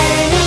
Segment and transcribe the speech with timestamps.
[0.00, 0.39] Energy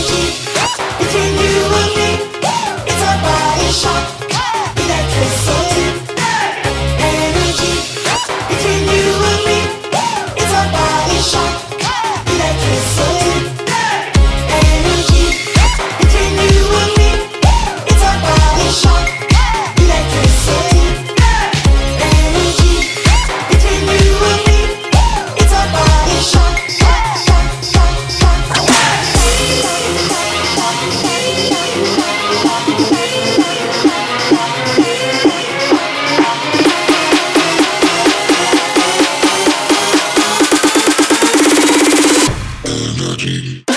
[42.73, 43.72] Energy.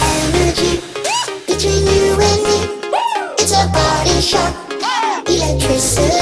[0.00, 0.80] Energy
[1.46, 2.58] between you and me.
[3.38, 4.54] It's a body shock.
[5.26, 6.21] Electricity.